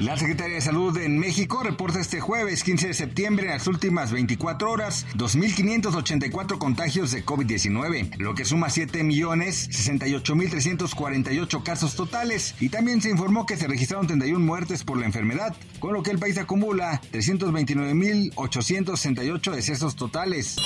[0.00, 4.12] La Secretaría de Salud en México reporta este jueves 15 de septiembre en las últimas
[4.12, 13.10] 24 horas 2.584 contagios de COVID-19, lo que suma 7.068.348 casos totales y también se
[13.10, 17.00] informó que se registraron 31 muertes por la enfermedad, con lo que el país acumula
[17.12, 20.58] 329.868 decesos totales.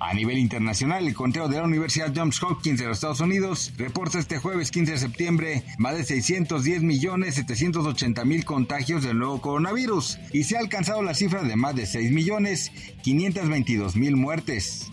[0.00, 4.18] A nivel internacional, el conteo de la Universidad Johns Hopkins de los Estados Unidos reporta
[4.18, 10.60] este jueves 15 de septiembre más de 610.780.000 contagios del nuevo coronavirus y se ha
[10.60, 14.90] alcanzado la cifra de más de 6 millones 522 mil muertes.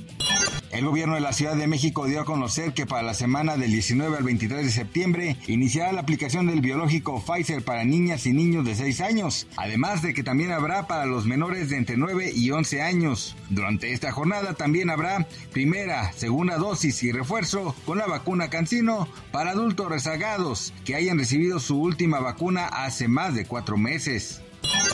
[0.78, 3.72] El gobierno de la Ciudad de México dio a conocer que para la semana del
[3.72, 8.64] 19 al 23 de septiembre iniciará la aplicación del biológico Pfizer para niñas y niños
[8.64, 12.52] de 6 años, además de que también habrá para los menores de entre 9 y
[12.52, 13.36] 11 años.
[13.50, 19.50] Durante esta jornada también habrá primera, segunda dosis y refuerzo con la vacuna Cancino para
[19.50, 24.44] adultos rezagados que hayan recibido su última vacuna hace más de cuatro meses.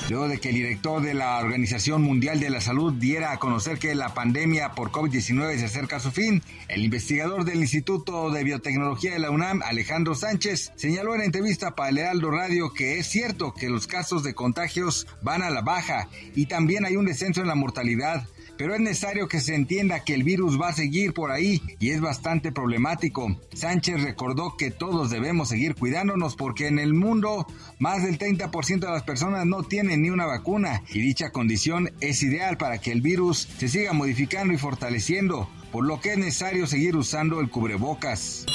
[0.10, 3.80] Luego de que el director de la Organización Mundial de la Salud diera a conocer
[3.80, 8.44] que la pandemia por COVID-19 se acerca a su fin, el investigador del Instituto de
[8.44, 13.08] Biotecnología de la UNAM, Alejandro Sánchez, señaló en entrevista para el Heraldo Radio que es
[13.08, 17.40] cierto que los casos de contagios van a la baja y también hay un descenso
[17.40, 21.14] en la mortalidad, pero es necesario que se entienda que el virus va a seguir
[21.14, 23.38] por ahí y es bastante problemático.
[23.54, 27.48] Sánchez recordó que todos debemos seguir cuidándonos porque en el mundo
[27.80, 32.24] más del 30% de las personas no tienen ni una vacuna y dicha condición es
[32.24, 36.68] ideal para que el virus se siga modificando y fortaleciendo, por lo que es necesario
[36.68, 38.46] seguir usando el cubrebocas.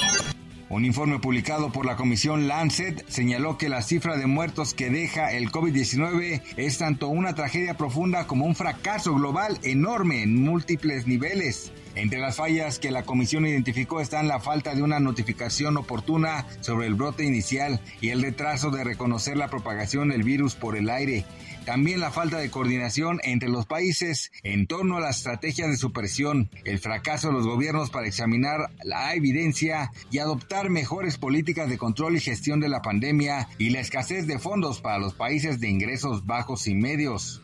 [0.70, 5.32] Un informe publicado por la Comisión Lancet señaló que la cifra de muertos que deja
[5.32, 11.72] el COVID-19 es tanto una tragedia profunda como un fracaso global enorme en múltiples niveles.
[11.98, 16.86] Entre las fallas que la comisión identificó están la falta de una notificación oportuna sobre
[16.86, 21.24] el brote inicial y el retraso de reconocer la propagación del virus por el aire.
[21.64, 26.50] También la falta de coordinación entre los países en torno a las estrategias de supresión,
[26.64, 32.16] el fracaso de los gobiernos para examinar la evidencia y adoptar mejores políticas de control
[32.16, 36.24] y gestión de la pandemia y la escasez de fondos para los países de ingresos
[36.24, 37.42] bajos y medios.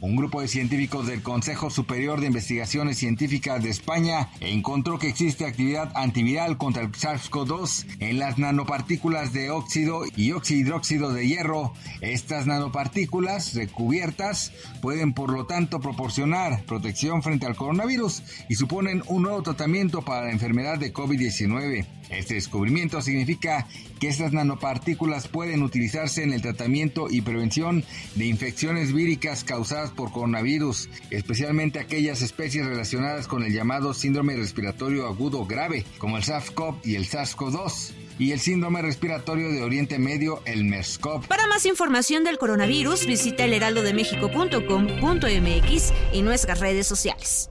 [0.00, 3.95] Un grupo de científicos del Consejo Superior de Investigaciones Científicas de España
[4.40, 11.12] encontró que existe actividad antiviral contra el SARS-CoV-2 en las nanopartículas de óxido y oxihidróxido
[11.12, 11.72] de hierro.
[12.00, 14.52] Estas nanopartículas cubiertas
[14.82, 20.26] pueden por lo tanto proporcionar protección frente al coronavirus y suponen un nuevo tratamiento para
[20.26, 21.86] la enfermedad de COVID-19.
[22.10, 23.66] Este descubrimiento significa
[24.00, 27.84] que estas nanopartículas pueden utilizarse en el tratamiento y prevención
[28.14, 35.06] de infecciones víricas causadas por coronavirus, especialmente aquellas especies relacionadas con el llamado síndrome respiratorio
[35.06, 40.42] agudo grave, como el SARS-CoV y el SARS-CoV-2 y el síndrome respiratorio de Oriente Medio,
[40.46, 41.26] el MERS-CoV.
[41.26, 47.50] Para más información del coronavirus, visita elheraldodemexico.com.mx y nuestras redes sociales.